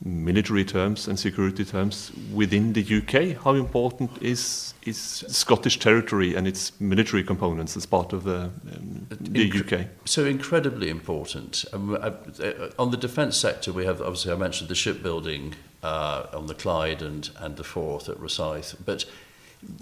military 0.05 0.65
terms 0.65 1.07
and 1.09 1.19
security 1.19 1.65
terms 1.65 2.13
within 2.33 2.73
the 2.73 2.83
UK? 2.83 3.43
How 3.43 3.55
important 3.55 4.11
is 4.21 4.75
is 4.85 4.99
Scottish 5.29 5.79
territory 5.79 6.35
and 6.35 6.49
its 6.49 6.73
military 6.81 7.23
components 7.23 7.77
as 7.77 7.87
part 7.87 8.13
of 8.13 8.25
the, 8.25 8.51
um, 8.75 9.07
the 9.09 9.49
Incre 9.49 9.83
UK? 9.83 9.87
So 10.05 10.25
incredibly 10.25 10.89
important. 10.89 11.65
Um, 11.73 11.95
uh, 11.95 12.11
uh, 12.43 12.71
on 12.81 12.91
the 12.91 12.97
defence 12.97 13.37
sector, 13.37 13.73
we 13.73 13.85
have 13.85 14.01
obviously 14.01 14.33
I 14.33 14.37
mentioned 14.37 14.69
the 14.69 14.75
shipbuilding 14.75 15.55
uh, 15.83 16.27
on 16.33 16.47
the 16.47 16.55
Clyde 16.55 17.03
and 17.03 17.31
and 17.39 17.57
the 17.57 17.65
Forth 17.65 18.09
at 18.09 18.17
Rosyth, 18.19 18.75
but 18.85 19.05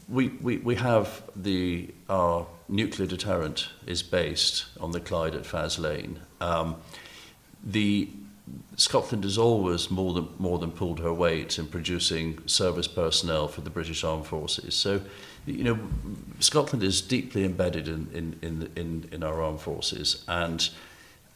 we, 0.09 0.29
we, 0.29 0.59
we 0.59 0.75
have 0.77 1.23
the 1.35 1.89
our 2.09 2.47
nuclear 2.69 3.09
deterrent 3.09 3.69
is 3.87 4.03
based 4.03 4.67
on 4.79 4.93
the 4.93 5.01
Clyde 5.01 5.35
at 5.35 5.45
Faslane. 5.45 6.19
Um, 6.41 6.77
the 7.63 8.09
Scotland 8.77 9.25
has 9.25 9.37
always 9.37 9.91
more 9.91 10.15
than 10.15 10.29
more 10.39 10.59
than 10.59 10.71
pulled 10.71 11.01
her 11.01 11.13
weight 11.13 11.59
in 11.59 11.67
producing 11.67 12.47
service 12.47 12.89
personnel 12.89 13.47
for 13.47 13.61
the 13.61 13.71
British 13.71 14.03
Armed 14.05 14.27
Forces. 14.27 14.75
So, 14.75 15.03
you 15.45 15.65
know, 15.65 15.79
Scotland 16.39 16.83
is 16.83 17.03
deeply 17.03 17.45
embedded 17.45 17.89
in 17.89 18.09
in 18.43 18.71
in 18.77 19.09
in, 19.13 19.23
our 19.23 19.43
armed 19.43 19.61
forces, 19.61 20.25
and 20.27 20.71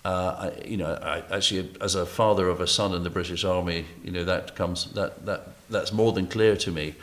uh, 0.04 0.50
I, 0.56 0.64
you 0.64 0.76
know, 0.76 0.94
I, 0.94 1.22
actually, 1.34 1.70
as 1.80 1.94
a 1.94 2.06
father 2.06 2.48
of 2.48 2.60
a 2.60 2.66
son 2.66 2.94
in 2.94 3.02
the 3.02 3.10
British 3.10 3.44
Army, 3.44 3.84
you 4.02 4.10
know, 4.10 4.24
that 4.24 4.54
comes 4.54 4.92
that 4.92 5.26
that 5.26 5.48
that's 5.68 5.92
more 5.92 6.12
than 6.12 6.26
clear 6.26 6.56
to 6.56 6.70
me, 6.70 6.94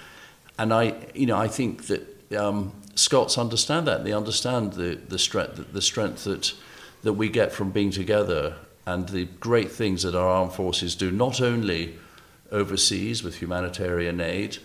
and 0.58 0.74
I, 0.74 0.96
you 1.13 1.27
know, 1.27 1.38
I 1.38 1.48
think 1.48 1.86
that 1.88 2.36
um, 2.36 2.72
Scots 2.96 3.38
understand 3.38 3.88
that. 3.88 4.03
They 4.03 4.13
understand 4.13 4.74
the 4.74 4.96
the 4.96 5.20
strength 5.20 5.72
the 5.72 5.82
strength 5.82 6.24
that 6.24 6.53
that 7.03 7.13
we 7.13 7.30
get 7.30 7.51
from 7.51 7.72
being 7.72 7.91
together 7.91 8.56
and 8.85 9.09
the 9.09 9.25
great 9.39 9.71
things 9.71 10.03
that 10.03 10.15
our 10.15 10.27
armed 10.27 10.53
forces 10.53 10.95
do, 10.95 11.11
not 11.11 11.41
only 11.41 11.95
overseas 12.51 13.23
with 13.23 13.41
humanitarian 13.41 14.19
aid, 14.19 14.57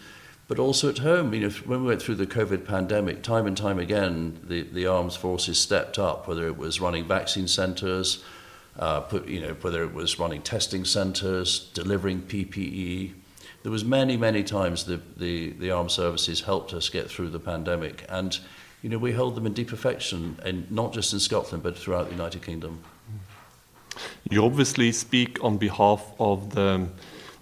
but 0.49 0.59
also 0.59 0.89
at 0.89 0.99
home. 0.99 1.35
You 1.35 1.41
know, 1.41 1.51
when 1.65 1.83
we 1.83 1.89
went 1.89 2.03
through 2.03 2.17
the 2.17 2.27
COVID 2.27 2.67
pandemic, 2.67 3.23
time 3.23 3.47
and 3.47 3.57
time 3.57 3.79
again, 3.79 4.41
the, 4.43 4.63
the 4.63 4.87
armed 4.87 5.13
forces 5.13 5.59
stepped 5.59 5.99
up, 5.99 6.29
whether 6.29 6.47
it 6.47 6.57
was 6.57 6.81
running 6.81 7.05
vaccine 7.07 7.49
centres, 7.49 8.25
uh, 8.79 9.01
put, 9.01 9.27
you 9.27 9.41
know, 9.41 9.55
whether 9.61 9.83
it 9.83 9.93
was 9.93 10.19
running 10.19 10.43
testing 10.43 10.85
centres, 10.85 11.71
delivering 11.75 12.23
PPE. 12.23 13.13
There 13.63 13.73
was 13.73 13.85
many, 13.85 14.17
many 14.17 14.45
times 14.45 14.85
the, 14.85 15.01
the, 15.17 15.51
the 15.51 15.71
armed 15.71 15.91
services 15.91 16.43
helped 16.43 16.73
us 16.73 16.89
get 16.89 17.11
through 17.11 17.31
the 17.31 17.41
pandemic. 17.41 18.05
And, 18.09 18.39
you 18.83 18.89
know, 18.89 18.99
we 18.99 19.13
hold 19.13 19.35
them 19.35 19.47
in 19.47 19.55
deep 19.55 19.73
affection, 19.73 20.39
and 20.45 20.71
not 20.71 20.93
just 20.93 21.13
in 21.13 21.19
Scotland, 21.19 21.65
but 21.65 21.77
throughout 21.77 22.07
the 22.07 22.13
United 22.13 22.43
Kingdom. 22.43 22.83
You 24.31 24.45
obviously 24.45 24.93
speak 24.93 25.43
on 25.43 25.59
behalf 25.59 26.13
of 26.19 26.55
the, 26.55 26.87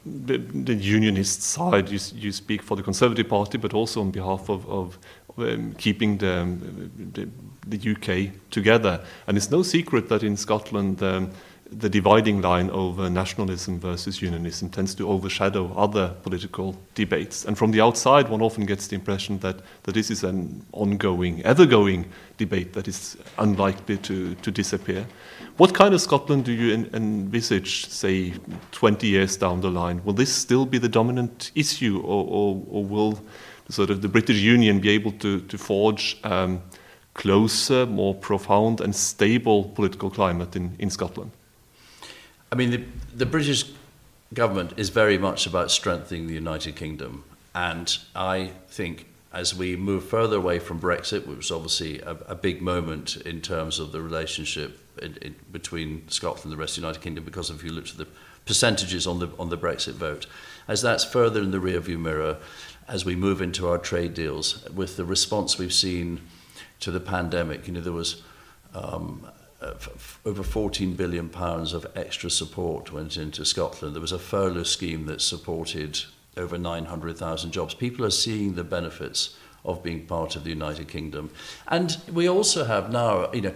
the, 0.04 0.38
the 0.38 0.74
unionist 0.74 1.42
side. 1.42 1.88
You, 1.88 1.98
you 2.14 2.32
speak 2.32 2.62
for 2.62 2.76
the 2.76 2.82
Conservative 2.82 3.28
Party, 3.28 3.58
but 3.58 3.74
also 3.74 4.00
on 4.00 4.10
behalf 4.10 4.48
of, 4.48 4.68
of 4.68 4.98
um, 5.38 5.74
keeping 5.78 6.18
the, 6.18 6.56
the, 7.12 7.28
the, 7.66 7.92
UK 7.92 8.32
together. 8.50 9.04
And 9.26 9.36
it's 9.36 9.50
no 9.50 9.62
secret 9.62 10.08
that 10.08 10.22
in 10.22 10.36
Scotland, 10.36 11.02
um, 11.02 11.30
the 11.78 11.88
dividing 11.88 12.40
line 12.40 12.70
over 12.70 13.10
nationalism 13.10 13.78
versus 13.78 14.22
unionism 14.22 14.70
tends 14.70 14.94
to 14.94 15.08
overshadow 15.08 15.72
other 15.76 16.14
political 16.22 16.76
debates. 16.94 17.44
And 17.44 17.56
from 17.56 17.70
the 17.70 17.80
outside, 17.80 18.28
one 18.28 18.42
often 18.42 18.66
gets 18.66 18.86
the 18.86 18.94
impression 18.94 19.38
that, 19.40 19.60
that 19.82 19.92
this 19.92 20.10
is 20.10 20.24
an 20.24 20.64
ongoing, 20.72 21.42
ever 21.44 21.66
going 21.66 22.06
debate 22.36 22.72
that 22.72 22.88
is 22.88 23.16
unlikely 23.38 23.98
to, 23.98 24.34
to 24.36 24.50
disappear. 24.50 25.06
What 25.56 25.74
kind 25.74 25.94
of 25.94 26.00
Scotland 26.00 26.44
do 26.44 26.52
you 26.52 26.74
en 26.74 26.90
envisage, 26.94 27.86
say, 27.86 28.34
20 28.72 29.06
years 29.06 29.36
down 29.36 29.60
the 29.60 29.70
line? 29.70 30.02
Will 30.04 30.14
this 30.14 30.32
still 30.32 30.66
be 30.66 30.78
the 30.78 30.88
dominant 30.88 31.52
issue, 31.54 32.00
or, 32.00 32.24
or, 32.24 32.62
or 32.68 32.84
will 32.84 33.20
sort 33.68 33.90
of 33.90 34.02
the 34.02 34.08
British 34.08 34.40
Union 34.40 34.80
be 34.80 34.90
able 34.90 35.12
to, 35.12 35.40
to 35.40 35.56
forge 35.56 36.18
um, 36.24 36.60
closer, 37.14 37.86
more 37.86 38.14
profound, 38.14 38.80
and 38.80 38.94
stable 38.94 39.64
political 39.64 40.10
climate 40.10 40.56
in, 40.56 40.74
in 40.78 40.90
Scotland? 40.90 41.30
I 42.52 42.56
mean, 42.56 42.70
the, 42.70 42.84
the 43.14 43.26
British 43.26 43.64
government 44.32 44.74
is 44.76 44.90
very 44.90 45.18
much 45.18 45.46
about 45.46 45.70
strengthening 45.70 46.26
the 46.26 46.34
United 46.34 46.76
Kingdom, 46.76 47.24
and 47.54 47.96
I 48.14 48.52
think 48.68 49.06
as 49.34 49.52
we 49.54 49.74
move 49.74 50.04
further 50.04 50.36
away 50.36 50.60
from 50.60 50.80
Brexit, 50.80 51.26
which 51.26 51.36
was 51.36 51.50
obviously 51.50 52.00
a, 52.00 52.12
a 52.28 52.34
big 52.36 52.62
moment 52.62 53.16
in 53.16 53.40
terms 53.40 53.80
of 53.80 53.90
the 53.90 54.00
relationship 54.00 54.78
in, 55.02 55.16
in, 55.16 55.34
between 55.50 56.08
Scotland 56.08 56.44
and 56.44 56.52
the 56.52 56.56
rest 56.56 56.76
of 56.78 56.82
the 56.82 56.86
United 56.86 57.02
Kingdom 57.02 57.24
because 57.24 57.50
if 57.50 57.64
you 57.64 57.72
look 57.72 57.88
at 57.88 57.96
the 57.96 58.06
percentages 58.46 59.06
on 59.06 59.18
the 59.18 59.28
on 59.38 59.48
the 59.48 59.58
Brexit 59.58 59.94
vote, 59.94 60.26
as 60.68 60.82
that's 60.82 61.04
further 61.04 61.42
in 61.42 61.50
the 61.50 61.58
rearview 61.58 61.98
mirror, 61.98 62.36
as 62.86 63.04
we 63.04 63.16
move 63.16 63.42
into 63.42 63.68
our 63.68 63.78
trade 63.78 64.14
deals, 64.14 64.68
with 64.70 64.96
the 64.96 65.04
response 65.04 65.58
we've 65.58 65.72
seen 65.72 66.20
to 66.80 66.92
the 66.92 67.00
pandemic, 67.00 67.66
you 67.66 67.72
know 67.72 67.80
there 67.80 67.92
was 67.92 68.22
um, 68.72 69.26
over 70.24 70.42
14 70.42 70.94
billion 70.94 71.28
pounds 71.28 71.72
of 71.72 71.86
extra 71.96 72.30
support 72.30 72.92
went 72.92 73.16
into 73.16 73.44
Scotland. 73.44 73.94
There 73.94 74.00
was 74.00 74.12
a 74.12 74.18
furlough 74.18 74.64
scheme 74.64 75.06
that 75.06 75.20
supported 75.20 76.00
over 76.36 76.58
900,000 76.58 77.52
jobs. 77.52 77.74
People 77.74 78.04
are 78.04 78.10
seeing 78.10 78.54
the 78.54 78.64
benefits 78.64 79.36
of 79.64 79.82
being 79.82 80.06
part 80.06 80.36
of 80.36 80.44
the 80.44 80.50
United 80.50 80.88
Kingdom. 80.88 81.30
And 81.68 81.96
we 82.12 82.28
also 82.28 82.64
have 82.64 82.90
now, 82.92 83.32
you 83.32 83.40
know, 83.40 83.54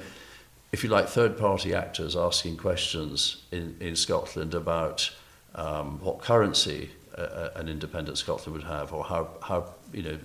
if 0.73 0.85
you 0.85 0.91
like, 0.91 1.09
third 1.09 1.39
party 1.39 1.75
actors 1.75 2.17
asking 2.17 2.57
questions 2.57 3.45
in, 3.51 3.77
in 3.81 3.97
Scotland 3.97 4.55
about 4.55 5.11
um, 5.55 5.99
what 6.01 6.21
currency 6.21 6.91
uh, 7.17 7.51
an 7.57 7.69
independent 7.69 8.17
Scotland 8.19 8.55
would 8.55 8.67
have, 8.67 8.93
or 8.93 9.05
how, 9.05 9.29
how 9.43 9.75
you 9.93 10.03
know, 10.03 10.19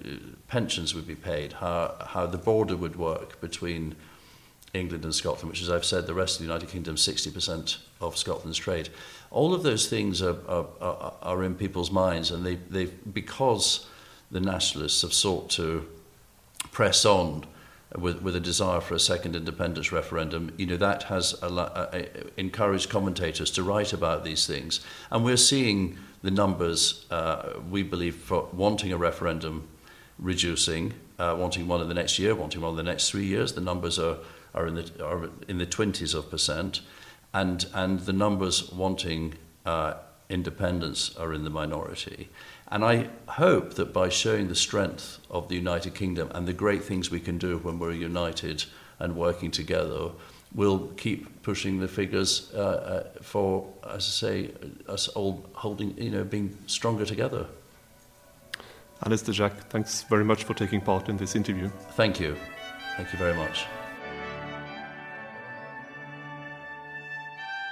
pensions 0.48 0.94
would 0.94 1.08
be 1.08 1.16
paid, 1.16 1.54
how, 1.54 1.96
how 2.06 2.26
the 2.26 2.38
border 2.38 2.76
would 2.76 2.96
work 2.96 3.40
between 3.42 3.96
England 4.74 5.04
and 5.04 5.14
Scotland, 5.14 5.50
which, 5.50 5.62
as 5.62 5.70
I've 5.70 5.86
said, 5.86 6.08
the 6.08 6.14
rest 6.14 6.36
of 6.36 6.40
the 6.40 6.52
United 6.52 6.70
Kingdom, 6.70 6.96
60% 6.96 7.78
of 8.02 8.18
Scotland's 8.18 8.58
trade. 8.58 8.90
All 9.30 9.54
of 9.54 9.64
those 9.64 9.88
things 9.88 10.22
are, 10.22 10.38
are, 10.48 11.14
are, 11.22 11.44
in 11.44 11.56
people's 11.56 11.92
minds, 11.92 12.32
and 12.32 12.46
they, 12.46 12.56
they, 12.56 12.86
because 12.86 13.88
the 14.32 14.40
nationalists 14.40 15.04
have 15.04 15.14
sought 15.14 15.50
to 15.52 15.88
press 16.72 17.06
on 17.06 17.46
with, 17.96 18.22
with 18.24 18.36
a 18.36 18.40
desire 18.40 18.82
for 18.82 18.96
a 18.96 19.00
second 19.00 19.36
independence 19.36 19.92
referendum, 19.92 20.52
you 20.58 20.66
know, 20.66 20.78
that 20.78 21.04
has 21.04 21.36
encouraged 22.38 22.90
commentators 22.90 23.52
to 23.52 23.64
write 23.64 23.94
about 23.94 24.24
these 24.24 24.48
things. 24.48 24.80
And 25.12 25.24
we're 25.24 25.38
seeing 25.38 25.98
the 26.24 26.32
numbers, 26.32 27.06
uh, 27.12 27.60
we 27.70 27.84
believe, 27.84 28.16
for 28.16 28.50
wanting 28.54 28.92
a 28.92 28.98
referendum 28.98 29.68
reducing, 30.18 30.94
uh, 31.20 31.36
wanting 31.38 31.68
one 31.68 31.82
in 31.82 31.88
the 31.88 31.94
next 31.94 32.18
year, 32.18 32.34
wanting 32.34 32.62
one 32.62 32.72
in 32.72 32.78
the 32.78 32.84
next 32.84 33.10
three 33.10 33.26
years. 33.26 33.54
The 33.54 33.62
numbers 33.62 34.00
are, 34.00 34.18
are, 34.54 34.68
in, 34.68 34.76
the, 34.76 35.06
are 35.06 35.30
in 35.48 35.58
the 35.58 35.66
20s 35.66 36.14
of 36.14 36.30
percent. 36.30 36.82
And, 37.34 37.66
and 37.74 38.02
the 38.02 38.14
numbers 38.14 38.72
wanting 38.72 39.36
uh, 39.66 39.96
independence 40.30 41.16
are 41.18 41.34
in 41.34 41.44
the 41.44 41.50
minority. 41.50 42.30
And 42.68 42.84
I 42.84 43.10
hope 43.28 43.76
that 43.76 43.94
by 43.94 44.10
showing 44.10 44.48
the 44.48 44.56
strength 44.56 45.20
of 45.30 45.48
the 45.48 45.56
United 45.56 45.94
Kingdom 45.96 46.32
and 46.34 46.48
the 46.48 46.54
great 46.54 46.84
things 46.84 47.12
we 47.12 47.20
can 47.20 47.38
do 47.38 47.58
when 47.60 47.80
we're 47.80 47.92
united 47.92 48.66
and 49.00 49.16
working 49.16 49.52
together, 49.52 50.10
we'll 50.56 50.88
keep 50.98 51.44
pushing 51.44 51.80
the 51.80 51.88
figures 51.88 52.52
uh, 52.54 52.58
uh, 52.58 53.04
for, 53.22 53.68
as 53.84 53.96
I 53.96 54.00
say, 54.00 54.52
us 54.88 55.08
all 55.10 55.46
holding, 55.54 55.98
you 55.98 56.12
know, 56.12 56.24
being 56.24 56.58
stronger 56.68 57.06
together. 57.06 57.46
Alister 59.06 59.34
Jack, 59.34 59.70
thanks 59.70 60.04
very 60.04 60.24
much 60.24 60.46
for 60.46 60.54
taking 60.54 60.80
part 60.80 61.10
in 61.10 61.18
this 61.18 61.36
interview. 61.36 61.70
Thank 61.92 62.20
you. 62.20 62.38
Thank 62.96 63.12
you 63.12 63.20
very 63.20 63.36
much. 63.36 63.66